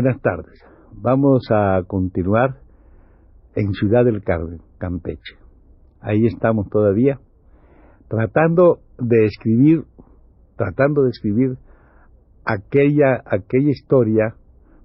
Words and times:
Buenas 0.00 0.22
tardes. 0.22 0.64
Vamos 0.92 1.42
a 1.50 1.82
continuar 1.84 2.60
en 3.56 3.72
Ciudad 3.72 4.04
del 4.04 4.22
Carmen, 4.22 4.60
Campeche. 4.78 5.34
Ahí 6.00 6.24
estamos 6.24 6.70
todavía 6.70 7.18
tratando 8.06 8.78
de 8.96 9.24
escribir, 9.24 9.86
tratando 10.54 11.02
de 11.02 11.10
escribir 11.10 11.56
aquella, 12.44 13.24
aquella 13.26 13.70
historia 13.70 14.36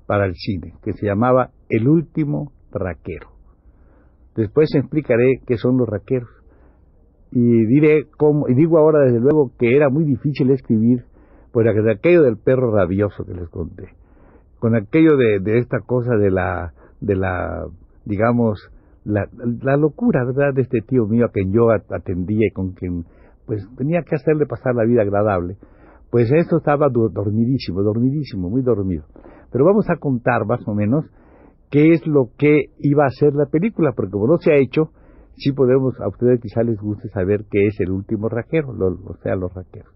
para 0.08 0.26
el 0.26 0.34
cine 0.34 0.74
que 0.82 0.94
se 0.94 1.06
llamaba 1.06 1.52
El 1.70 1.88
último 1.88 2.52
raquero. 2.72 3.28
Después 4.36 4.74
explicaré 4.74 5.44
qué 5.46 5.58
son 5.58 5.78
los 5.78 5.88
raqueros 5.88 6.32
y 7.30 7.68
diré 7.68 8.08
cómo, 8.18 8.50
y 8.50 8.56
digo 8.56 8.80
ahora 8.80 9.02
desde 9.02 9.20
luego 9.20 9.52
que 9.60 9.76
era 9.76 9.90
muy 9.90 10.06
difícil 10.06 10.50
escribir 10.50 11.06
por 11.52 11.68
aquello 11.68 12.24
del 12.24 12.38
perro 12.38 12.72
rabioso 12.72 13.24
que 13.26 13.36
les 13.36 13.48
conté, 13.50 13.90
con 14.64 14.78
aquello 14.78 15.18
de, 15.18 15.58
esta 15.58 15.82
cosa 15.82 16.16
de 16.16 16.32
la, 16.32 16.72
de 17.02 17.18
la 17.18 17.66
digamos, 18.06 18.72
la, 19.04 19.28
locura, 19.76 20.24
¿verdad?, 20.24 20.54
de 20.54 20.62
este 20.62 20.80
tío 20.80 21.06
mío 21.06 21.26
a 21.26 21.32
quien 21.34 21.52
yo 21.52 21.70
atendía 21.70 22.48
y 22.48 22.52
con 22.52 22.72
quien, 22.72 23.04
pues, 23.46 23.68
tenía 23.76 24.04
que 24.04 24.16
hacerle 24.16 24.46
pasar 24.46 24.74
la 24.74 24.86
vida 24.86 25.02
agradable. 25.02 25.58
Pues 26.10 26.32
esto 26.32 26.60
estaba 26.60 26.88
dormidísimo, 26.88 27.84
dormidísimo, 27.84 28.50
muy 28.50 28.62
dormido. 28.62 29.04
Pero 29.52 29.66
vamos 29.66 29.90
a 29.90 29.98
contar 29.98 30.46
más 30.46 30.66
o 30.66 30.74
menos 30.74 31.12
qué 31.70 31.92
es 31.92 32.08
lo 32.08 32.30
que 32.38 32.68
iba 32.80 33.06
a 33.06 33.10
ser 33.10 33.34
la 33.34 33.48
película, 33.48 33.92
porque 33.94 34.12
como 34.12 34.28
no 34.28 34.38
se 34.38 34.54
ha 34.54 34.56
hecho, 34.56 34.92
sí 35.36 35.52
podemos, 35.52 36.00
a 36.00 36.08
ustedes 36.08 36.40
quizá 36.40 36.64
les 36.64 36.80
guste 36.80 37.10
saber 37.10 37.44
qué 37.52 37.68
es 37.68 37.78
el 37.82 37.92
último 37.92 38.30
raquero, 38.30 38.70
o 38.70 39.18
sea, 39.18 39.36
los 39.36 39.54
raqueros. 39.54 39.94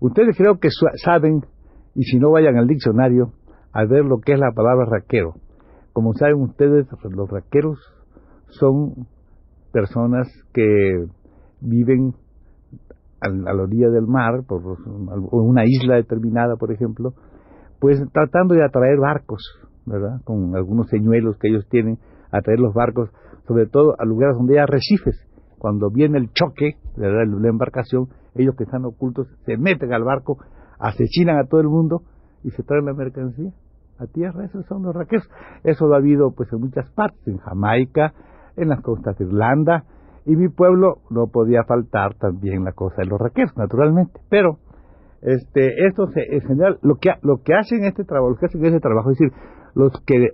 Ustedes 0.00 0.36
creo 0.36 0.58
que 0.58 0.70
saben, 0.96 1.42
y 1.94 2.02
si 2.02 2.18
no 2.18 2.32
vayan 2.32 2.56
al 2.56 2.66
diccionario, 2.66 3.34
a 3.74 3.84
ver 3.84 4.04
lo 4.04 4.20
que 4.20 4.32
es 4.32 4.38
la 4.38 4.52
palabra 4.52 4.86
raquero. 4.86 5.34
Como 5.92 6.14
saben 6.14 6.40
ustedes, 6.40 6.86
los 7.10 7.28
raqueros 7.28 7.78
son 8.48 9.06
personas 9.72 10.28
que 10.52 11.06
viven 11.60 12.14
a, 13.20 13.28
la 13.28 13.62
orilla 13.62 13.88
del 13.90 14.06
mar, 14.06 14.44
por 14.46 14.62
una 15.32 15.64
isla 15.66 15.96
determinada, 15.96 16.56
por 16.56 16.70
ejemplo, 16.70 17.14
pues 17.80 18.00
tratando 18.12 18.54
de 18.54 18.64
atraer 18.64 18.98
barcos, 18.98 19.42
¿verdad? 19.86 20.20
Con 20.24 20.54
algunos 20.54 20.88
señuelos 20.88 21.36
que 21.38 21.48
ellos 21.48 21.66
tienen, 21.68 21.98
atraer 22.30 22.60
los 22.60 22.74
barcos, 22.74 23.10
sobre 23.48 23.66
todo 23.66 23.96
a 23.98 24.04
lugares 24.04 24.36
donde 24.36 24.54
hay 24.54 24.62
arrecifes. 24.62 25.28
Cuando 25.58 25.90
viene 25.90 26.18
el 26.18 26.30
choque, 26.32 26.76
¿verdad? 26.96 27.24
la 27.26 27.48
embarcación, 27.48 28.08
ellos 28.36 28.54
que 28.56 28.64
están 28.64 28.84
ocultos 28.84 29.26
se 29.46 29.56
meten 29.56 29.92
al 29.92 30.04
barco, 30.04 30.38
asesinan 30.78 31.38
a 31.38 31.48
todo 31.48 31.60
el 31.60 31.68
mundo 31.68 32.02
y 32.44 32.50
se 32.50 32.62
traen 32.62 32.84
la 32.84 32.92
mercancía 32.92 33.50
a 33.98 34.06
tierra, 34.06 34.44
esos 34.44 34.64
son 34.66 34.82
los 34.82 34.94
raqueros. 34.94 35.28
Eso 35.64 35.86
lo 35.86 35.94
ha 35.94 35.98
habido 35.98 36.32
pues 36.32 36.52
en 36.52 36.60
muchas 36.60 36.90
partes, 36.90 37.26
en 37.26 37.38
Jamaica, 37.38 38.12
en 38.56 38.68
las 38.68 38.80
costas 38.82 39.16
de 39.18 39.24
Irlanda, 39.24 39.84
y 40.26 40.36
mi 40.36 40.48
pueblo 40.48 40.98
no 41.10 41.26
podía 41.26 41.64
faltar 41.64 42.14
también 42.14 42.64
la 42.64 42.72
cosa 42.72 42.96
de 42.98 43.06
los 43.06 43.20
raqueros, 43.20 43.56
naturalmente. 43.56 44.20
Pero 44.30 44.58
este, 45.22 45.86
esto 45.86 46.06
se, 46.08 46.22
en 46.34 46.40
general, 46.42 46.78
lo 46.82 46.96
que, 46.96 47.10
lo 47.22 47.42
que 47.42 47.54
hacen 47.54 47.84
este 47.84 48.04
trabajo, 48.04 48.30
lo 48.30 48.36
que 48.36 48.46
hacen 48.46 48.64
este 48.64 48.80
trabajo, 48.80 49.10
es 49.10 49.18
decir, 49.18 49.32
los 49.74 49.92
que 50.06 50.28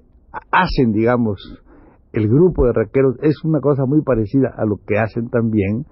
hacen, 0.50 0.92
digamos, 0.92 1.40
el 2.12 2.28
grupo 2.28 2.66
de 2.66 2.72
raqueros 2.72 3.16
es 3.22 3.44
una 3.44 3.60
cosa 3.60 3.84
muy 3.86 4.02
parecida 4.02 4.52
a 4.56 4.64
lo 4.64 4.76
que 4.86 4.98
hacen 4.98 5.28
también 5.30 5.86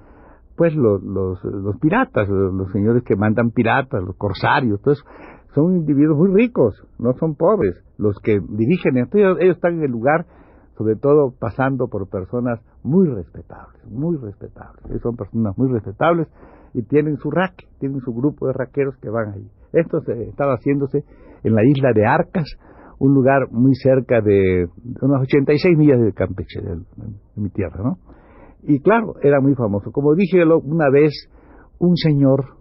pues 0.56 0.74
los, 0.74 1.00
los, 1.04 1.38
los 1.44 1.78
piratas, 1.78 2.28
los, 2.28 2.52
los, 2.52 2.72
señores 2.72 3.04
que 3.04 3.14
mandan 3.14 3.52
piratas, 3.52 4.02
los 4.02 4.16
corsarios, 4.16 4.82
todo 4.82 4.94
eso 4.94 5.04
son 5.54 5.76
individuos 5.76 6.18
muy 6.18 6.32
ricos, 6.32 6.74
no 6.98 7.12
son 7.14 7.34
pobres. 7.34 7.74
Los 7.96 8.16
que 8.22 8.40
dirigen 8.48 8.98
esto, 8.98 9.18
ellos, 9.18 9.38
están 9.40 9.78
en 9.78 9.84
el 9.84 9.90
lugar, 9.90 10.26
sobre 10.76 10.96
todo 10.96 11.32
pasando 11.38 11.88
por 11.88 12.08
personas 12.08 12.60
muy 12.82 13.08
respetables, 13.08 13.84
muy 13.90 14.16
respetables. 14.16 14.84
Ellos 14.88 15.02
son 15.02 15.16
personas 15.16 15.56
muy 15.56 15.72
respetables 15.72 16.28
y 16.74 16.82
tienen 16.82 17.16
su 17.16 17.30
raque, 17.30 17.66
tienen 17.80 18.00
su 18.00 18.12
grupo 18.12 18.46
de 18.46 18.52
raqueros 18.52 18.96
que 18.98 19.10
van 19.10 19.32
ahí. 19.32 19.50
Esto 19.72 20.00
se 20.00 20.28
estaba 20.28 20.54
haciéndose 20.54 21.04
en 21.42 21.54
la 21.54 21.64
isla 21.64 21.92
de 21.94 22.06
Arcas, 22.06 22.46
un 22.98 23.14
lugar 23.14 23.50
muy 23.50 23.74
cerca 23.74 24.20
de 24.20 24.68
unas 25.00 25.22
86 25.22 25.78
millas 25.78 26.00
de 26.00 26.12
Campeche, 26.12 26.60
de, 26.60 26.76
de 26.76 27.42
mi 27.42 27.48
tierra, 27.50 27.82
¿no? 27.82 27.98
Y 28.62 28.80
claro, 28.80 29.14
era 29.22 29.40
muy 29.40 29.54
famoso. 29.54 29.92
Como 29.92 30.14
dije 30.14 30.42
una 30.44 30.90
vez, 30.90 31.12
un 31.78 31.96
señor 31.96 32.57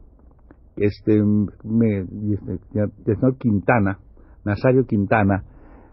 este, 0.77 1.21
me, 1.63 2.01
este, 2.01 3.15
señor 3.15 3.37
Quintana, 3.37 3.99
Nazario 4.45 4.85
Quintana, 4.85 5.43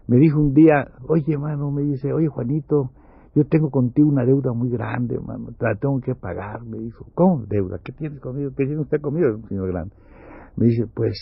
me 0.07 0.17
dijo 0.17 0.39
un 0.39 0.53
día, 0.53 0.87
oye, 1.07 1.37
mano, 1.37 1.71
me 1.71 1.81
dice, 1.81 2.13
oye, 2.13 2.27
Juanito, 2.27 2.91
yo 3.33 3.43
tengo 3.45 3.69
contigo 3.69 4.07
una 4.07 4.23
deuda 4.23 4.53
muy 4.53 4.69
grande, 4.69 5.19
mano, 5.19 5.47
te 5.57 5.65
la 5.65 5.75
tengo 5.75 5.99
que 5.99 6.15
pagar. 6.15 6.63
Me 6.63 6.77
dijo, 6.77 7.05
¿cómo 7.13 7.45
deuda? 7.45 7.79
¿Qué 7.83 7.91
tienes 7.91 8.19
conmigo? 8.21 8.51
¿Qué 8.55 8.65
tiene 8.65 8.81
usted 8.81 9.01
conmigo, 9.01 9.27
señor 9.49 9.67
grande? 9.71 9.93
Me 10.55 10.67
dice, 10.67 10.85
pues, 10.93 11.19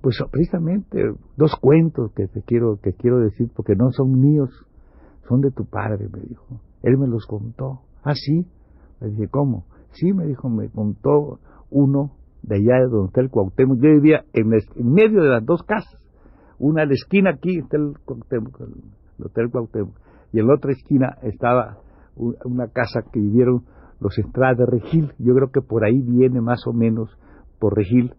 pues 0.00 0.18
precisamente 0.30 1.12
dos 1.36 1.54
cuentos 1.60 2.12
que 2.12 2.28
te 2.28 2.42
quiero, 2.42 2.78
que 2.80 2.94
quiero 2.94 3.18
decir, 3.18 3.50
porque 3.54 3.74
no 3.74 3.90
son 3.90 4.18
míos, 4.18 4.48
son 5.28 5.42
de 5.42 5.50
tu 5.50 5.66
padre, 5.66 6.08
me 6.10 6.20
dijo. 6.20 6.60
Él 6.82 6.96
me 6.96 7.06
los 7.06 7.26
contó. 7.26 7.82
¿Ah, 8.02 8.14
sí? 8.14 8.46
Le 9.00 9.10
dije, 9.10 9.28
¿cómo? 9.28 9.66
Sí, 9.92 10.14
me 10.14 10.26
dijo, 10.26 10.48
me 10.48 10.70
contó 10.70 11.40
uno 11.70 12.12
de 12.42 12.56
allá 12.56 12.80
de 12.80 12.88
donde 12.88 13.06
está 13.08 13.20
el 13.20 13.30
Cuauhtémoc. 13.30 13.78
Yo 13.80 13.90
vivía 13.90 14.24
en, 14.32 14.48
medio 14.48 15.22
de 15.22 15.28
las 15.28 15.44
dos 15.44 15.62
casas. 15.62 15.98
Una 16.58 16.82
a 16.82 16.86
la 16.86 16.92
esquina 16.92 17.30
aquí 17.30 17.58
está 17.58 17.76
el 17.76 17.94
Cuauhtémoc, 18.04 18.60
el 18.60 19.24
Hotel 19.24 19.50
Cuauhtémoc, 19.50 19.94
y 20.32 20.40
en 20.40 20.46
la 20.46 20.54
otra 20.54 20.72
esquina 20.72 21.16
estaba 21.22 21.78
una 22.16 22.68
casa 22.68 23.02
que 23.10 23.18
vivieron 23.18 23.64
los 24.00 24.18
Estrada 24.18 24.54
de 24.54 24.66
Regil. 24.66 25.12
Yo 25.18 25.34
creo 25.34 25.50
que 25.50 25.60
por 25.60 25.84
ahí 25.84 26.00
viene 26.00 26.40
más 26.40 26.66
o 26.66 26.72
menos, 26.72 27.10
por 27.58 27.76
Regil, 27.76 28.14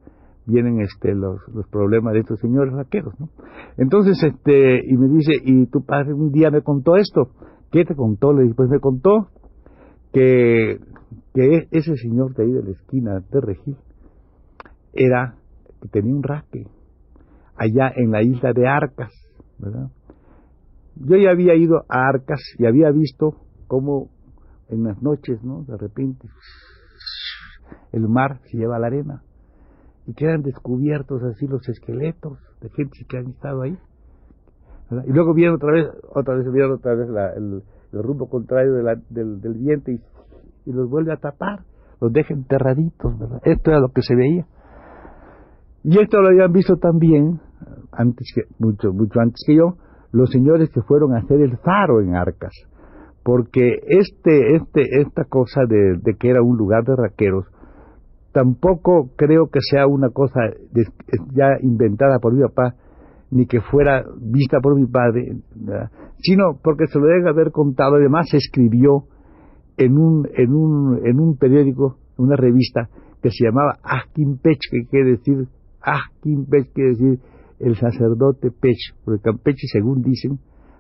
vienen 0.46 0.82
este 0.82 1.14
los, 1.14 1.40
los 1.53 1.68
problemas 1.68 2.14
de 2.14 2.20
estos 2.22 2.40
señores 2.40 2.74
raqueros, 2.74 3.14
¿no? 3.20 3.30
Entonces, 3.78 4.22
este, 4.24 4.82
y 4.86 4.98
me 4.98 5.08
dice, 5.08 5.34
y 5.44 5.68
tu 5.68 5.86
padre 5.86 6.14
un 6.14 6.32
día 6.32 6.50
me 6.50 6.62
contó 6.62 6.96
esto. 6.96 7.30
¿Qué 7.72 7.85
te 7.85 7.96
contó? 7.96 8.34
Le 8.34 8.44
dije, 8.44 8.56
pues 8.56 8.70
me 8.70 8.79
contó 8.79 9.29
que, 10.12 10.79
que 11.34 11.67
ese 11.72 11.96
señor 11.96 12.34
de 12.35 12.44
ahí 12.44 12.52
de 12.52 12.64
la 12.64 12.72
esquina 12.72 13.20
de 13.20 13.41
Regil 13.41 13.78
era 14.93 15.35
que 15.82 15.88
tenía 15.90 16.14
un 16.14 16.23
raque 16.23 16.67
allá 17.55 17.91
en 17.96 18.11
la 18.11 18.22
isla 18.23 18.53
de 18.53 18.67
Arcas, 18.67 19.11
¿verdad? 19.58 19.90
Yo 20.96 21.16
ya 21.17 21.32
había 21.32 21.55
ido 21.55 21.85
a 21.88 22.08
Arcas 22.09 22.41
y 22.58 22.66
había 22.66 22.91
visto 22.91 23.35
cómo 23.67 24.09
en 24.70 24.84
las 24.84 25.02
noches, 25.02 25.43
¿no? 25.43 25.64
De 25.64 25.78
repente 25.78 26.28
el 27.91 28.08
mar 28.08 28.40
se 28.46 28.58
lleva 28.58 28.79
la 28.79 28.88
arena 28.88 29.23
y 30.08 30.14
quedan 30.14 30.41
descubiertos 30.41 31.22
así 31.23 31.47
los 31.47 31.67
esqueletos 31.70 32.40
de 32.61 32.70
gente 32.70 33.05
que 33.08 33.17
han 33.17 33.28
estado 33.28 33.61
ahí. 33.61 33.78
Y 35.05 35.14
luego 35.14 35.34
viene 35.34 35.53
otra 35.53 35.72
vez, 35.72 35.88
otra 36.14 36.35
vez 36.35 36.52
viene 36.52 36.73
otra 36.73 36.96
vez 36.96 37.08
el, 37.38 37.64
rumbo 37.93 38.29
contrario 38.29 38.73
del, 38.73 39.41
del 39.41 39.53
viento 39.53 39.91
y, 39.91 40.02
los 40.66 40.90
vuelve 40.90 41.14
a 41.14 41.17
tapar, 41.17 41.64
los 41.99 42.11
deja 42.11 42.34
enterraditos. 42.34 43.14
Esto 43.43 43.72
era 43.72 43.79
lo 43.79 43.90
que 43.90 44.02
se 44.02 44.16
veía. 44.16 44.46
Y 45.83 45.99
esto 45.99 46.22
lo 46.22 46.29
habían 46.29 46.51
visto 46.51 46.78
también, 46.78 47.39
antes 47.91 48.31
que, 48.35 48.43
mucho, 48.59 48.93
mucho 48.93 49.19
antes 49.19 49.43
que 49.45 49.55
yo, 49.55 49.75
los 50.11 50.29
señores 50.29 50.69
que 50.69 50.81
fueron 50.81 51.13
a 51.13 51.19
hacer 51.19 51.41
el 51.41 51.57
faro 51.57 52.01
en 52.01 52.16
Arcas. 52.16 52.53
Porque 53.23 53.79
este, 53.87 54.55
este, 54.55 55.01
esta 55.01 55.25
cosa 55.25 55.61
de, 55.67 55.99
que 56.19 56.29
era 56.29 56.41
un 56.41 56.57
lugar 56.57 56.83
de 56.83 56.95
raqueros, 56.95 57.45
tampoco 58.31 59.11
creo 59.16 59.47
que 59.47 59.59
sea 59.61 59.87
una 59.87 60.09
cosa 60.09 60.39
ya 61.33 61.57
inventada 61.61 62.19
por 62.19 62.33
mi 62.33 62.41
papá, 62.41 62.75
ni 63.29 63.45
que 63.45 63.61
fuera 63.61 64.03
vista 64.19 64.59
por 64.61 64.75
mi 64.75 64.87
padre, 64.87 65.37
sino 66.17 66.59
porque 66.61 66.87
se 66.87 66.99
lo 66.99 67.05
debe 67.05 67.29
haber 67.29 67.51
contado, 67.51 67.95
además 67.95 68.28
se 68.29 68.37
escribió 68.37 69.05
en 69.78 69.97
un, 69.97 70.28
en 70.35 70.53
un, 70.53 70.99
en 71.05 71.19
un 71.19 71.37
periódico, 71.37 71.97
una 72.17 72.35
revista 72.35 72.89
que 73.22 73.29
se 73.29 73.45
llamaba 73.45 73.78
Pech, 74.41 74.59
que 74.69 74.85
quiere 74.89 75.11
decir, 75.11 75.47
Pech 76.49 76.73
quiere 76.73 76.89
decir 76.91 77.19
el 77.59 77.75
sacerdote 77.75 78.51
Pech, 78.51 78.95
porque 79.05 79.22
Campeche, 79.22 79.67
según 79.72 80.01
dicen, 80.01 80.39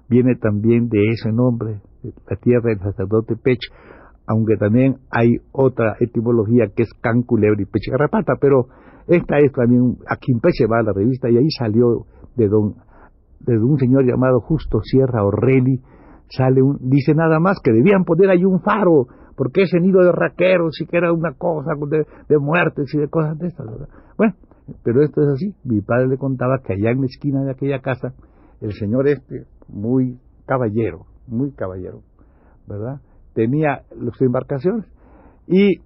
viene 0.09 0.35
también 0.35 0.89
de 0.89 1.09
ese 1.09 1.31
nombre, 1.31 1.81
la 2.03 2.35
tierra 2.37 2.69
del 2.69 2.79
sacerdote 2.79 3.35
Pech, 3.35 3.59
aunque 4.27 4.57
también 4.57 4.97
hay 5.09 5.37
otra 5.51 5.95
etimología 5.99 6.67
que 6.75 6.83
es 6.83 6.93
Can, 7.01 7.23
Culebra 7.23 7.61
y 7.61 7.65
Pech 7.65 7.89
Garrapata, 7.91 8.33
pero 8.39 8.67
esta 9.07 9.39
es 9.39 9.51
también, 9.51 9.97
a 10.07 10.15
Pech 10.15 10.71
va 10.71 10.79
a 10.79 10.83
la 10.83 10.93
revista 10.93 11.29
y 11.29 11.37
ahí 11.37 11.49
salió 11.49 12.05
de 12.35 12.47
don, 12.47 12.75
de 13.39 13.57
un 13.57 13.77
señor 13.77 14.05
llamado 14.05 14.39
Justo 14.41 14.81
Sierra 14.81 15.23
Orreli, 15.23 15.81
sale 16.29 16.61
un, 16.61 16.77
dice 16.81 17.13
nada 17.13 17.39
más 17.39 17.59
que 17.63 17.71
debían 17.71 18.05
poner 18.05 18.29
ahí 18.29 18.45
un 18.45 18.61
faro, 18.61 19.07
porque 19.35 19.63
ese 19.63 19.79
nido 19.79 20.01
de 20.01 20.11
raqueros 20.11 20.79
y 20.81 20.85
que 20.85 20.97
era 20.97 21.11
una 21.11 21.33
cosa 21.33 21.71
de, 21.89 22.05
de 22.29 22.37
muertes 22.37 22.93
y 22.93 22.99
de 22.99 23.07
cosas 23.07 23.37
de 23.37 23.47
estas, 23.47 23.67
Bueno, 24.17 24.33
pero 24.83 25.03
esto 25.03 25.21
es 25.21 25.29
así. 25.29 25.55
Mi 25.63 25.81
padre 25.81 26.07
le 26.07 26.17
contaba 26.17 26.59
que 26.63 26.73
allá 26.73 26.91
en 26.91 27.01
la 27.01 27.05
esquina 27.05 27.43
de 27.43 27.51
aquella 27.51 27.79
casa, 27.79 28.13
el 28.61 28.73
señor 28.73 29.07
este, 29.07 29.45
muy 29.67 30.19
caballero, 30.45 31.05
muy 31.27 31.51
caballero, 31.51 32.01
¿verdad? 32.67 33.01
Tenía 33.33 33.83
sus 33.97 34.21
embarcaciones 34.21 34.85
y 35.47 35.79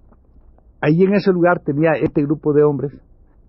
allí 0.80 1.04
en 1.04 1.14
ese 1.14 1.32
lugar 1.32 1.60
tenía 1.60 1.92
este 2.02 2.22
grupo 2.22 2.52
de 2.52 2.64
hombres 2.64 2.92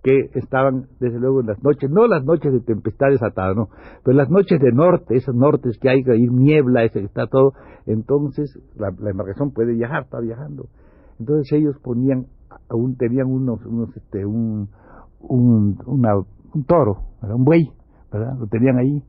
que 0.04 0.30
estaban, 0.36 0.88
desde 1.00 1.20
luego, 1.20 1.42
en 1.42 1.48
las 1.48 1.62
noches, 1.62 1.90
no 1.90 2.08
las 2.08 2.24
noches 2.24 2.54
de 2.54 2.62
tempestad 2.62 3.08
desatada, 3.10 3.54
no, 3.54 3.70
pero 4.04 4.16
las 4.16 4.30
noches 4.30 4.60
de 4.60 4.72
norte, 4.72 5.18
esos 5.18 5.36
nortes 5.36 5.78
que 5.80 5.90
hay, 5.90 6.04
que 6.04 6.12
hay 6.12 6.28
niebla, 6.28 6.84
ese 6.84 7.00
que 7.00 7.06
está 7.08 7.28
todo, 7.28 7.54
entonces 7.86 8.58
la, 8.76 8.90
embarcación 8.90 9.52
puede 9.52 9.74
viajar, 9.74 10.04
está 10.04 10.20
viajando. 10.20 10.70
Entonces 11.20 11.52
ellos 11.52 11.76
ponían, 11.84 12.28
aún 12.70 12.96
tenían 12.96 13.28
unos, 13.28 13.66
unos 13.66 13.96
este, 13.98 14.26
un, 14.26 14.70
un, 15.20 15.78
un 15.86 16.64
toro, 16.66 17.04
un 17.22 17.44
buey, 17.44 17.72
¿verdad? 18.12 18.38
Lo 18.38 18.48
tenían 18.48 18.78
ahí, 18.78 19.04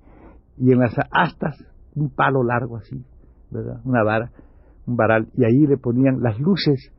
y 0.57 0.73
en 0.73 0.79
las 0.79 0.95
astas 1.11 1.65
un 1.95 2.11
palo 2.11 2.43
largo 2.43 2.77
así, 2.77 3.05
¿verdad? 3.51 3.81
Una 3.85 4.03
vara, 4.03 4.31
un 4.87 4.97
varal, 4.97 5.29
y 5.35 5.45
ahí 5.45 5.67
le 5.67 5.77
ponían 5.77 6.21
las 6.23 6.39
luces 6.39 6.93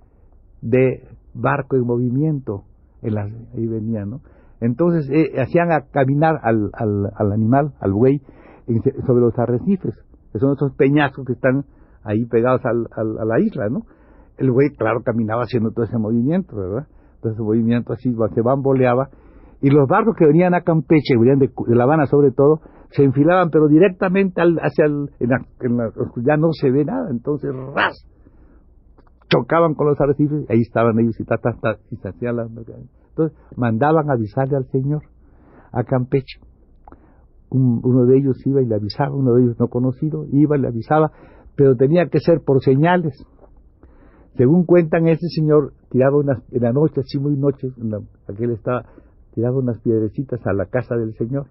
de 0.62 1.08
barco 1.34 1.76
en 1.76 1.86
movimiento, 1.86 2.64
en 3.02 3.16
las, 3.16 3.32
ahí 3.56 3.68
venían, 3.68 4.10
¿no? 4.10 4.22
Entonces 4.62 5.10
eh, 5.10 5.40
hacían 5.42 5.72
a 5.72 5.82
caminar 5.92 6.40
al, 6.44 6.70
al, 6.74 7.12
al 7.16 7.32
animal, 7.32 7.74
al 7.80 7.94
buey, 7.94 8.22
sobre 9.06 9.22
los 9.22 9.38
arrecifes, 9.40 9.96
que 10.32 10.40
son 10.40 10.54
esos 10.54 10.74
peñazos 10.76 11.26
que 11.26 11.34
están 11.34 11.66
ahí 12.04 12.26
pegados 12.26 12.62
al, 12.66 12.88
a 12.96 13.26
la 13.26 13.40
isla, 13.40 13.70
¿no? 13.70 13.86
El 14.38 14.52
buey, 14.52 14.70
claro, 14.76 15.02
caminaba 15.04 15.44
haciendo 15.44 15.72
todo 15.72 15.86
ese 15.86 15.98
movimiento, 15.98 16.56
¿verdad? 16.56 16.88
Todo 17.22 17.34
ese 17.34 17.42
movimiento 17.42 17.94
así, 17.94 18.14
se 18.34 18.42
bamboleaba, 18.42 19.10
y 19.62 19.70
los 19.70 19.88
barcos 19.88 20.16
que 20.18 20.26
venían 20.26 20.54
a 20.54 20.62
Campeche, 20.62 21.18
venían 21.18 21.40
de, 21.40 21.52
La 21.68 21.84
Habana 21.84 22.06
sobre 22.06 22.32
todo, 22.32 22.62
se 22.92 23.04
enfilaban, 23.04 23.50
pero 23.50 23.68
directamente 23.68 24.42
hacia 24.42 24.86
el, 24.86 25.10
en 25.20 25.30
la, 25.30 25.46
en 25.62 26.42
no 26.42 26.52
se 26.54 26.72
ve 26.72 26.86
nada, 26.86 27.10
entonces 27.12 27.52
ras, 27.76 28.06
chocaban 29.30 29.76
con 29.76 29.88
los 29.88 30.00
arrecifes, 30.00 30.50
ahí 30.50 30.62
estaban 30.62 30.98
ellos 31.00 31.20
y, 31.20 31.26
ta, 31.26 31.38
se 31.38 32.08
hacían 32.08 32.38
las 32.38 32.50
entonces 32.50 33.38
mandaban 33.56 34.10
avisarle 34.10 34.58
al 34.58 34.66
Señor 34.66 35.04
a 35.72 35.84
Campeche. 35.84 36.40
uno 37.50 38.06
de 38.06 38.18
ellos 38.18 38.38
iba 38.46 38.62
y 38.62 38.66
le 38.66 38.76
avisaba, 38.76 39.14
uno 39.14 39.34
de 39.34 39.44
ellos 39.44 39.60
no 39.60 39.68
conocido, 39.68 40.26
iba 40.32 40.58
y 40.58 40.62
le 40.62 40.68
avisaba, 40.68 41.12
pero 41.56 41.76
tenía 41.76 42.08
que 42.08 42.20
ser 42.20 42.42
por 42.46 42.64
señales. 42.64 43.26
Según 44.38 44.66
cuentan, 44.66 45.08
ese 45.08 45.28
señor 45.28 45.74
tiraba 45.90 46.18
unas, 46.18 46.40
en 46.52 46.62
la 46.62 46.72
noche, 46.72 47.02
así 47.02 47.20
muy 47.20 47.36
noche, 47.36 47.68
aquel 48.28 48.52
estaba, 48.52 48.86
tiraba 49.34 49.58
unas 49.58 49.80
piedrecitas 49.82 50.40
a 50.46 50.54
la 50.54 50.66
casa 50.66 50.96
del 50.96 51.14
señor, 51.16 51.48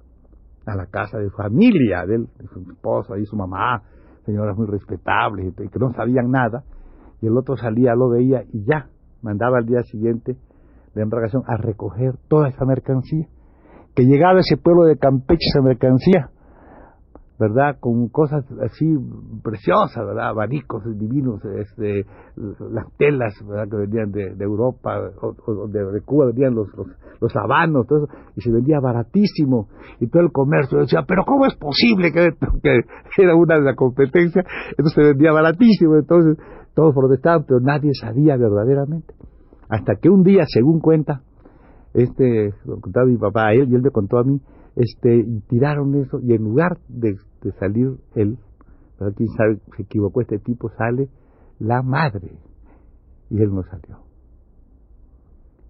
a 0.66 0.74
la 0.76 0.86
casa 0.86 1.18
de 1.18 1.30
familia, 1.30 2.06
de, 2.06 2.18
de 2.18 2.46
su 2.52 2.60
esposa 2.70 3.18
y 3.18 3.24
su 3.26 3.36
mamá, 3.36 3.82
señoras 4.24 4.56
muy 4.56 4.66
respetables, 4.66 5.54
que 5.54 5.78
no 5.78 5.92
sabían 5.92 6.30
nada, 6.30 6.64
y 7.20 7.26
el 7.26 7.36
otro 7.36 7.56
salía, 7.56 7.94
lo 7.94 8.10
veía 8.10 8.44
y 8.52 8.64
ya, 8.64 8.88
mandaba 9.22 9.58
al 9.58 9.66
día 9.66 9.82
siguiente 9.82 10.36
la 10.94 11.02
embarcación 11.02 11.42
a 11.46 11.56
recoger 11.56 12.16
toda 12.28 12.48
esa 12.48 12.64
mercancía, 12.64 13.26
que 13.94 14.04
llegaba 14.04 14.38
a 14.38 14.40
ese 14.40 14.56
pueblo 14.56 14.84
de 14.84 14.96
Campeche 14.96 15.48
esa 15.52 15.62
mercancía, 15.62 16.30
¿verdad? 17.38 17.76
Con 17.78 18.08
cosas 18.08 18.44
así 18.62 18.96
preciosas, 19.44 20.04
¿verdad? 20.04 20.30
Abanicos 20.30 20.82
divinos, 20.98 21.40
este, 21.44 22.04
las 22.36 22.92
telas, 22.96 23.34
¿verdad? 23.46 23.68
Que 23.70 23.76
venían 23.76 24.10
de, 24.10 24.44
Europa 24.44 24.98
o, 25.20 25.68
de, 25.68 26.00
Cuba, 26.04 26.26
venían 26.26 26.54
los, 26.54 26.68
los, 26.76 26.88
los, 27.20 27.36
habanos, 27.36 27.86
todo 27.86 28.04
eso, 28.04 28.14
y 28.36 28.40
se 28.40 28.50
vendía 28.50 28.80
baratísimo, 28.80 29.68
y 30.00 30.08
todo 30.08 30.22
el 30.22 30.32
comercio 30.32 30.78
decía, 30.78 31.04
pero 31.06 31.24
¿cómo 31.24 31.46
es 31.46 31.54
posible 31.54 32.12
que, 32.12 32.30
era 33.22 33.36
una 33.36 33.56
de 33.56 33.62
la 33.62 33.74
competencia? 33.74 34.44
Entonces 34.70 34.94
se 34.94 35.02
vendía 35.02 35.32
baratísimo, 35.32 35.96
entonces 35.96 36.36
todos 36.74 36.94
protestaban, 36.94 37.44
pero 37.46 37.60
nadie 37.60 37.92
sabía 37.94 38.36
verdaderamente. 38.36 39.14
Hasta 39.68 39.94
que 39.96 40.08
un 40.08 40.22
día, 40.22 40.44
según 40.46 40.80
cuenta, 40.80 41.22
este, 41.94 42.52
lo 42.64 42.80
contaba 42.80 43.06
mi 43.06 43.16
papá 43.16 43.48
a 43.48 43.52
él 43.52 43.68
y 43.70 43.74
él 43.74 43.82
me 43.82 43.90
contó 43.90 44.18
a 44.18 44.24
mí, 44.24 44.40
este, 44.78 45.16
y 45.16 45.40
tiraron 45.48 45.94
eso, 45.96 46.20
y 46.22 46.34
en 46.34 46.44
lugar 46.44 46.78
de, 46.88 47.16
salir 47.58 47.98
él, 48.14 48.38
¿verdad? 48.98 49.14
quién 49.16 49.28
sabe, 49.30 49.60
se 49.76 49.82
equivocó 49.82 50.20
este 50.20 50.38
tipo, 50.38 50.70
sale 50.70 51.08
la 51.58 51.82
madre, 51.82 52.38
y 53.30 53.42
él 53.42 53.54
no 53.54 53.62
salió. 53.64 53.98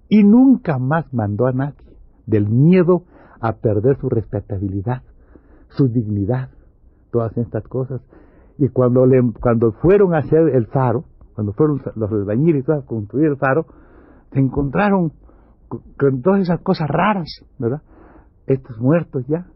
Y 0.09 0.25
nunca 0.25 0.79
más 0.79 1.13
mandó 1.13 1.47
a 1.47 1.53
nadie, 1.53 1.97
del 2.27 2.49
miedo 2.49 3.05
a 3.41 3.55
perder 3.55 3.99
su 3.99 4.09
respetabilidad, 4.09 5.03
su 5.69 5.89
dignidad, 5.89 6.51
todas 7.11 7.37
estas 7.37 7.65
cosas. 7.69 8.01
Y 8.59 8.69
cuando, 8.69 9.07
le, 9.07 9.21
cuando 9.41 9.73
fueron 9.73 10.15
a 10.15 10.19
hacer 10.19 10.49
el 10.55 10.67
faro, 10.67 11.05
cuando 11.35 11.53
fueron 11.53 11.81
los 11.95 12.11
albañiles 12.11 12.69
a 12.69 12.83
construir 12.83 13.27
el 13.27 13.37
faro, 13.37 13.67
se 14.33 14.41
encontraron 14.41 15.13
con 15.69 16.23
todas 16.23 16.41
esas 16.41 16.61
cosas 16.61 16.89
raras, 16.89 17.29
¿verdad? 17.59 17.83
Estos 18.47 18.79
muertos 18.81 19.25
ya. 19.29 19.47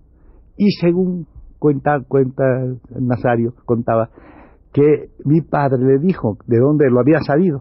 Y 0.56 0.70
según 0.80 1.26
cuenta, 1.62 2.00
cuenta 2.08 2.42
Nazario, 2.98 3.54
contaba, 3.64 4.08
que 4.72 5.10
mi 5.24 5.42
padre 5.42 5.78
le 5.78 5.98
dijo 6.00 6.36
de 6.48 6.58
dónde 6.58 6.90
lo 6.90 6.98
había 6.98 7.20
sabido, 7.20 7.60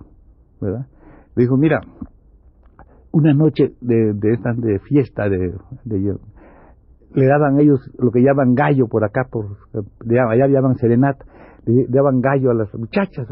¿verdad? 0.60 0.88
Le 1.36 1.44
dijo, 1.44 1.56
mira, 1.56 1.82
una 3.12 3.36
noche 3.36 3.76
de, 3.80 4.14
de 4.16 4.34
estas 4.34 4.60
de 4.60 4.80
fiesta, 4.80 5.30
de, 5.30 5.54
le 7.14 7.26
daban 7.28 7.60
ellos 7.60 7.80
lo 8.00 8.10
que 8.10 8.24
llaman 8.24 8.56
gallo 8.56 8.88
por 8.88 9.04
acá, 9.04 9.28
por 9.30 9.58
allá 10.10 10.48
llaman 10.48 10.78
serenata, 10.78 11.24
le 11.68 11.86
daban 11.88 12.22
gallo 12.22 12.50
a 12.50 12.56
las 12.56 12.74
muchachas, 12.74 13.28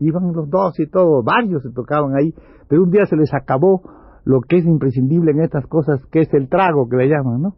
iban 0.00 0.32
los 0.32 0.48
dos 0.48 0.80
y 0.80 0.86
todo, 0.88 1.22
varios 1.22 1.62
se 1.64 1.70
tocaban 1.70 2.16
ahí, 2.16 2.32
pero 2.66 2.82
un 2.82 2.90
día 2.90 3.04
se 3.04 3.16
les 3.16 3.34
acabó 3.34 3.82
lo 4.24 4.40
que 4.40 4.56
es 4.56 4.64
imprescindible 4.64 5.32
en 5.32 5.42
estas 5.42 5.66
cosas, 5.66 6.00
que 6.10 6.20
es 6.20 6.32
el 6.32 6.48
trago 6.48 6.88
que 6.88 6.96
le 6.96 7.08
llaman, 7.08 7.42
¿no? 7.42 7.56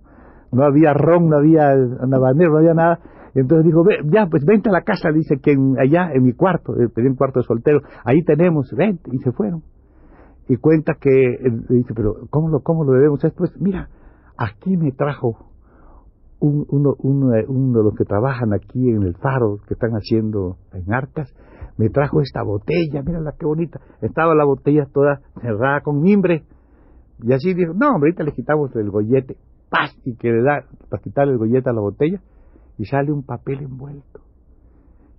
No 0.53 0.65
había 0.65 0.93
ron, 0.93 1.29
no 1.29 1.39
había 1.39 1.75
navanero, 2.07 2.53
no 2.53 2.59
había 2.59 2.75
nada. 2.75 2.99
Entonces 3.35 3.65
dijo, 3.65 3.85
ya, 4.13 4.27
pues 4.27 4.45
vente 4.45 4.69
a 4.69 4.73
la 4.73 4.83
casa, 4.83 5.11
dice 5.13 5.37
que 5.41 5.57
allá 5.79 6.13
en 6.13 6.25
mi 6.25 6.33
cuarto, 6.33 6.75
eh, 6.75 6.89
pedí 6.93 7.07
un 7.07 7.15
cuarto 7.15 7.41
de 7.41 7.47
soltero, 7.47 7.81
ahí 8.05 8.23
tenemos, 8.25 8.73
vente, 8.77 9.11
y 9.13 9.19
se 9.19 9.31
fueron. 9.33 9.63
Y 10.49 10.57
cuenta 10.57 10.95
que, 11.01 11.11
dice, 11.69 11.95
pero 11.95 12.27
¿cómo 12.31 12.49
lo, 12.49 12.61
cómo 12.61 12.83
lo 12.85 12.93
debemos? 12.93 13.21
Pues 13.37 13.53
mira, 13.61 13.89
aquí 14.37 14.77
me 14.77 14.91
trajo 14.91 15.51
uno, 16.41 16.65
uno, 16.99 17.33
uno, 17.47 17.79
de 17.79 17.85
los 17.85 17.95
que 17.95 18.05
trabajan 18.05 18.53
aquí 18.53 18.89
en 18.89 19.03
el 19.03 19.15
faro, 19.15 19.59
que 19.69 19.75
están 19.75 19.93
haciendo 19.93 20.57
en 20.73 20.93
arcas, 20.93 21.33
me 21.77 21.89
trajo 21.89 22.21
esta 22.21 22.43
botella, 22.43 23.03
mírala 23.03 23.35
qué 23.39 23.47
bonita. 23.47 23.81
Estaba 24.03 24.35
la 24.35 24.45
botella 24.45 24.87
toda 24.93 25.21
cerrada 25.41 25.83
con 25.83 26.01
mimbre. 26.01 26.45
Y 27.23 27.33
así 27.33 27.55
dijo, 27.55 27.73
no, 27.75 27.95
hombre, 27.95 28.09
ahorita 28.09 28.25
le 28.25 28.33
quitamos 28.33 28.75
el 28.77 28.91
gollete. 28.91 29.37
Y 30.05 30.17
que 30.17 30.29
le 30.29 30.43
da 30.43 30.65
para 30.89 31.03
quitarle 31.03 31.33
el 31.33 31.39
gollete 31.39 31.71
a 31.71 31.73
la 31.73 31.81
botella 31.81 32.21
y 32.79 32.85
sale 32.85 33.13
un 33.13 33.23
papel 33.23 33.61
envuelto. 33.63 34.21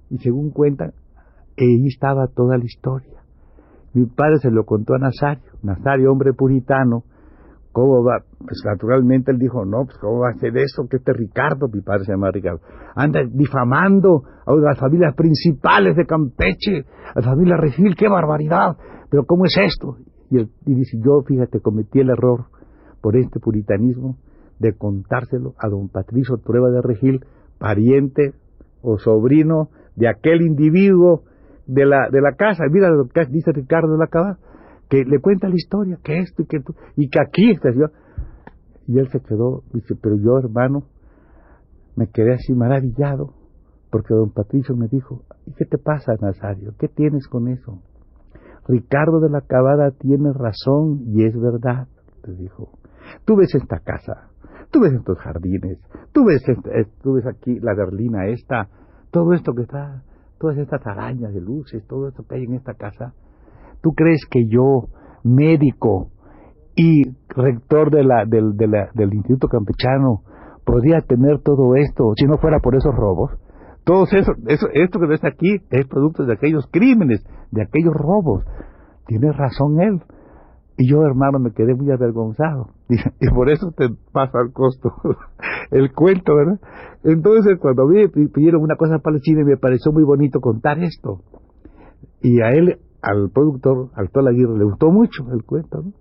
Y 0.10 0.18
según 0.18 0.52
cuentan, 0.52 0.94
ahí 1.58 1.88
estaba 1.88 2.28
toda 2.28 2.58
la 2.58 2.66
historia. 2.66 3.22
Mi 3.94 4.06
padre 4.06 4.38
se 4.40 4.52
lo 4.52 4.66
contó 4.66 4.96
a 4.96 5.00
Nazario, 5.00 5.44
Nazario, 5.62 6.12
hombre 6.12 6.34
puritano, 6.34 7.04
¿Cómo 7.72 8.04
va? 8.04 8.20
Pues 8.38 8.62
naturalmente 8.66 9.32
él 9.32 9.38
dijo, 9.38 9.64
no, 9.64 9.86
pues 9.86 9.98
¿cómo 10.00 10.20
va 10.20 10.30
a 10.30 10.32
hacer 10.32 10.58
eso? 10.58 10.88
Que 10.90 10.98
este 10.98 11.14
Ricardo, 11.14 11.70
mi 11.70 11.82
padre 11.82 12.04
se 12.04 12.12
llama 12.12 12.30
Ricardo, 12.30 12.60
anda 12.96 13.22
difamando 13.24 14.24
a 14.46 14.54
las 14.56 14.78
familias 14.78 15.16
principales 15.16 15.96
de 15.96 16.06
Campeche, 16.06 16.86
a 17.16 17.22
la 17.22 17.28
familia 17.28 17.56
Regil, 17.56 17.96
qué 17.96 18.10
barbaridad, 18.10 18.76
pero 19.10 19.24
¿cómo 19.26 19.46
es 19.46 19.56
esto? 19.58 19.98
Y, 20.30 20.40
él, 20.40 20.50
dice, 20.66 20.98
yo, 21.00 21.22
fíjate, 21.26 21.62
cometí 21.62 22.00
el 22.00 22.10
error 22.10 22.46
por 23.02 23.16
este 23.16 23.40
puritanismo 23.40 24.18
de 24.62 24.74
contárselo 24.74 25.56
a 25.58 25.68
don 25.68 25.90
Patricio 25.90 26.38
Prueba 26.38 26.70
de 26.70 26.82
Regil, 26.82 27.26
pariente 27.58 28.34
o 28.82 28.98
sobrino 28.98 29.70
de 29.96 30.08
aquel 30.08 30.42
individuo 30.42 31.24
de 31.66 31.86
la, 31.86 32.10
de 32.12 32.22
la 32.22 32.34
casa. 32.36 32.64
Mira 32.72 32.90
lo 32.90 33.08
que 33.08 33.26
dice 33.26 33.52
Ricardo 33.52 33.94
de 33.94 33.98
la 33.98 34.08
Cabada, 34.08 34.38
que 34.90 35.04
le 35.04 35.20
cuenta 35.20 35.50
la 35.50 35.56
historia, 35.56 35.98
que 36.04 36.20
esto 36.20 36.44
y 36.44 36.46
que 36.46 36.60
tú, 36.60 36.76
y 36.96 37.10
que 37.10 37.20
aquí 37.20 37.52
estás 37.52 37.76
yo. 37.76 37.88
Y 38.88 39.00
él 39.00 39.10
se 39.10 39.20
quedó, 39.22 39.64
dice, 39.74 39.96
pero 40.02 40.16
yo, 40.18 40.38
hermano, 40.38 40.84
me 41.96 42.08
quedé 42.08 42.34
así 42.34 42.54
maravillado, 42.54 43.34
porque 43.90 44.14
don 44.14 44.32
Patricio 44.32 44.76
me 44.76 44.88
dijo, 44.88 45.24
¿y 45.46 45.54
qué 45.54 45.66
te 45.66 45.78
pasa, 45.78 46.14
Nazario? 46.22 46.74
¿Qué 46.78 46.88
tienes 46.88 47.28
con 47.28 47.48
eso? 47.48 47.82
Ricardo 48.68 49.20
de 49.20 49.30
la 49.30 49.42
Cabada 49.42 49.92
tiene 49.92 50.32
razón 50.34 51.02
y 51.08 51.26
es 51.26 51.40
verdad, 51.40 51.88
te 52.24 52.34
dijo. 52.34 52.70
Tú 53.26 53.36
ves 53.36 53.54
esta 53.56 53.80
casa, 53.80 54.31
tú 54.70 54.82
ves 54.82 54.94
estos 54.94 55.18
jardines, 55.20 55.80
tú 56.14 56.26
ves, 56.26 56.44
eh, 56.48 56.86
tú 57.02 57.14
ves 57.14 57.26
aquí 57.26 57.60
la 57.60 57.74
berlina 57.74 58.28
esta, 58.28 58.68
todo 59.12 59.34
esto 59.34 59.54
que 59.54 59.64
está, 59.64 60.04
todas 60.40 60.58
estas 60.58 60.86
arañas 60.86 61.34
de 61.34 61.42
luces, 61.42 61.86
todo 61.88 62.08
esto 62.08 62.24
que 62.28 62.36
hay 62.36 62.44
en 62.44 62.56
esta 62.56 62.74
casa. 62.74 63.14
¿Tú 63.82 63.94
crees 63.94 64.22
que 64.30 64.48
yo, 64.48 64.88
médico 65.24 66.10
y 66.76 67.04
rector 67.30 67.92
de 67.92 68.04
la, 68.04 68.26
del, 68.26 68.56
del 68.58 69.14
Instituto 69.14 69.48
Campechano, 69.48 70.24
podría 70.66 71.02
tener 71.02 71.40
todo 71.42 71.76
esto 71.76 72.14
si 72.16 72.26
no 72.26 72.38
fuera 72.38 72.60
por 72.60 72.76
esos 72.76 72.96
robos? 72.96 73.32
Todo 73.84 74.04
eso, 74.04 74.34
eso, 74.48 74.68
esto 74.74 75.00
que 75.00 75.08
ves 75.08 75.24
aquí 75.24 75.58
es 75.72 75.88
producto 75.88 76.26
de 76.26 76.34
aquellos 76.34 76.68
crímenes, 76.72 77.26
de 77.52 77.64
aquellos 77.64 77.94
robos. 77.94 78.44
Tiene 79.08 79.32
razón 79.32 79.82
él. 79.82 80.02
Y 80.78 80.90
yo, 80.90 81.04
hermano, 81.04 81.40
me 81.40 81.52
quedé 81.52 81.74
muy 81.76 81.92
avergonzado. 81.92 82.70
Y, 83.20 83.30
por 83.30 83.50
eso 83.50 83.72
te 83.72 83.88
pasa 84.12 84.40
el 84.44 84.52
costo 84.52 84.94
el 85.72 85.94
cuento, 85.94 86.36
¿verdad? 86.36 86.60
Entonces, 87.04 87.58
cuando 87.60 87.88
me 87.88 88.10
pidieron 88.10 88.62
una 88.62 88.76
cosa 88.76 89.00
para 89.00 89.16
el 89.16 89.22
cine, 89.22 89.44
me 89.44 89.58
pareció 89.58 89.92
muy 89.92 90.04
bonito 90.04 90.40
contar 90.40 90.80
esto. 90.84 91.22
Y 92.22 92.42
a 92.42 92.50
él, 92.50 92.80
al 93.02 93.30
productor, 93.34 93.90
al 93.96 94.28
Aguirre, 94.28 94.58
le 94.58 94.66
gustó 94.66 94.92
mucho 94.92 95.26
el 95.34 95.44
cuento, 95.44 95.82
¿no? 95.82 95.94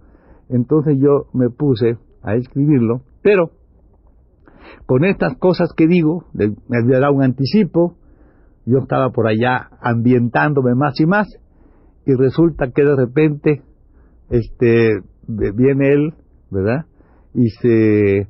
Entonces 0.48 0.98
yo 1.00 1.26
me 1.32 1.48
puse 1.48 1.96
a 2.22 2.34
escribirlo, 2.34 3.02
pero 3.22 3.52
con 4.86 5.04
estas 5.04 5.36
cosas 5.38 5.72
que 5.76 5.86
digo, 5.86 6.24
me 6.34 6.78
había 6.82 6.98
dado 6.98 7.14
un 7.14 7.22
anticipo, 7.22 7.94
yo 8.66 8.78
estaba 8.78 9.10
por 9.10 9.28
allá 9.28 9.70
ambientándome 9.80 10.74
más 10.74 10.98
y 11.00 11.06
más, 11.06 11.28
y 12.04 12.14
resulta 12.14 12.72
que 12.72 12.82
de 12.82 12.96
repente 12.96 13.62
este 14.28 15.02
viene 15.28 15.92
él, 15.92 16.14
¿verdad? 16.50 16.86
Y 17.34 17.48
se 17.50 18.28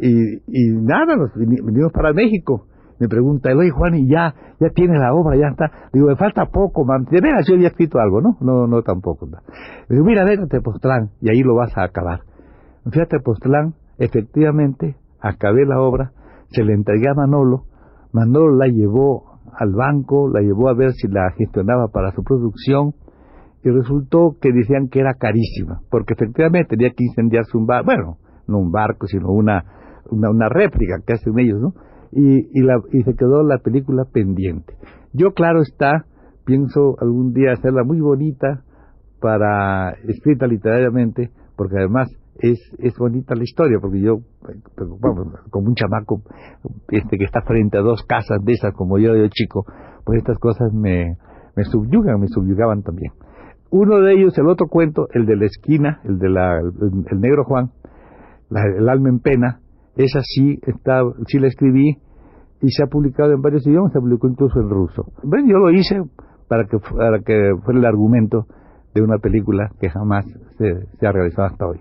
y, 0.00 0.36
y 0.46 0.72
nada, 0.72 1.16
nos 1.16 1.34
vinimos 1.34 1.92
para 1.92 2.12
México. 2.12 2.66
Me 3.00 3.08
pregunta, 3.08 3.50
oye 3.56 3.70
Juan, 3.70 3.94
y 3.94 4.08
ya, 4.08 4.34
ya 4.58 4.70
tiene 4.70 4.98
la 4.98 5.14
obra, 5.14 5.36
ya 5.36 5.48
está. 5.48 5.70
Digo, 5.92 6.08
me 6.08 6.16
falta 6.16 6.46
poco, 6.46 6.84
man. 6.84 7.04
De 7.10 7.20
veras, 7.20 7.46
yo 7.48 7.54
había 7.54 7.68
escrito 7.68 7.98
algo, 8.00 8.20
¿no? 8.20 8.36
No, 8.40 8.66
no 8.66 8.82
tampoco. 8.82 9.26
No. 9.26 9.38
Digo, 9.88 10.04
mira, 10.04 10.24
déjate 10.24 10.60
Postlán, 10.60 11.10
y 11.20 11.30
ahí 11.30 11.42
lo 11.42 11.54
vas 11.54 11.76
a 11.76 11.84
acabar. 11.84 12.20
Fíjate, 12.90 13.20
Postlán, 13.20 13.74
efectivamente, 13.98 14.96
acabé 15.20 15.64
la 15.64 15.80
obra, 15.80 16.12
se 16.50 16.64
le 16.64 16.74
entregué 16.74 17.08
a 17.08 17.14
Manolo, 17.14 17.64
Manolo 18.12 18.56
la 18.56 18.66
llevó 18.66 19.38
al 19.52 19.72
banco, 19.72 20.28
la 20.28 20.40
llevó 20.40 20.68
a 20.68 20.74
ver 20.74 20.92
si 20.92 21.08
la 21.08 21.30
gestionaba 21.36 21.88
para 21.88 22.12
su 22.12 22.22
producción, 22.22 22.94
y 23.68 23.72
resultó 23.72 24.36
que 24.40 24.52
decían 24.52 24.88
que 24.88 25.00
era 25.00 25.14
carísima, 25.14 25.80
porque 25.90 26.14
efectivamente 26.14 26.76
tenía 26.76 26.90
que 26.90 27.04
incendiarse 27.04 27.56
un 27.56 27.66
barco, 27.66 27.86
bueno, 27.86 28.18
no 28.46 28.58
un 28.58 28.72
barco, 28.72 29.06
sino 29.06 29.30
una, 29.30 29.64
una, 30.10 30.48
réplica 30.48 30.96
que 31.06 31.14
hacen 31.14 31.38
ellos, 31.38 31.60
¿no? 31.60 31.74
Y, 32.12 32.48
y, 32.58 32.62
la, 32.62 32.80
y 32.92 33.02
se 33.02 33.14
quedó 33.14 33.42
la 33.42 33.58
película 33.58 34.04
pendiente. 34.10 34.74
Yo, 35.12 35.32
claro 35.32 35.60
está, 35.60 36.06
pienso 36.44 36.96
algún 37.00 37.32
día 37.34 37.52
hacerla 37.52 37.84
muy 37.84 38.00
bonita 38.00 38.62
para 39.20 39.92
escrita 40.06 40.46
literariamente, 40.46 41.30
porque 41.56 41.76
además 41.76 42.08
es, 42.38 42.58
es 42.78 42.96
bonita 42.96 43.34
la 43.34 43.42
historia, 43.42 43.78
porque 43.80 44.00
yo, 44.00 44.20
vamos, 45.00 45.34
como 45.50 45.68
un 45.68 45.74
chamaco 45.74 46.22
este, 46.88 47.18
que 47.18 47.24
está 47.24 47.42
frente 47.42 47.76
a 47.76 47.82
dos 47.82 48.02
casas 48.04 48.42
de 48.44 48.52
esas, 48.52 48.72
como 48.74 48.98
yo 48.98 49.12
de 49.12 49.28
chico, 49.28 49.66
pues 50.04 50.18
estas 50.18 50.38
cosas 50.38 50.72
me, 50.72 51.16
me 51.56 51.64
subyugan, 51.64 52.20
me 52.20 52.28
subyugaban 52.28 52.82
también. 52.82 53.12
Uno 53.70 54.00
de 54.00 54.14
ellos, 54.14 54.36
el 54.38 54.48
otro 54.48 54.68
cuento, 54.68 55.08
el 55.12 55.26
de 55.26 55.36
la 55.36 55.44
esquina, 55.46 56.00
el 56.04 56.18
de 56.18 56.28
la, 56.30 56.58
el, 56.58 57.20
negro 57.20 57.44
Juan, 57.44 57.70
el 58.50 58.88
alma 58.88 59.10
en 59.10 59.20
pena, 59.20 59.60
esa 59.96 60.20
sí, 60.22 60.58
está, 60.66 61.02
sí 61.26 61.38
la 61.38 61.48
escribí 61.48 61.98
y 62.62 62.70
se 62.70 62.82
ha 62.82 62.86
publicado 62.86 63.32
en 63.32 63.42
varios 63.42 63.66
idiomas, 63.66 63.92
se 63.92 64.00
publicó 64.00 64.28
incluso 64.28 64.58
en 64.60 64.70
ruso. 64.70 65.12
Bueno, 65.22 65.48
yo 65.48 65.58
lo 65.58 65.70
hice 65.70 66.02
para 66.48 66.64
que, 66.64 66.78
para 66.78 67.20
que 67.20 67.52
fuera 67.62 67.78
el 67.78 67.86
argumento 67.86 68.46
de 68.94 69.02
una 69.02 69.18
película 69.18 69.70
que 69.80 69.90
jamás 69.90 70.24
se, 70.56 70.86
se 70.98 71.06
ha 71.06 71.12
realizado 71.12 71.48
hasta 71.48 71.66
hoy. 71.66 71.80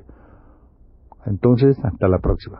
Entonces, 1.26 1.78
hasta 1.84 2.08
la 2.08 2.20
próxima. 2.20 2.60